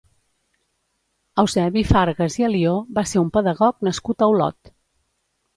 [1.43, 4.77] Eusebi Fargas i Alió va ser un pedagog nascut a Olot.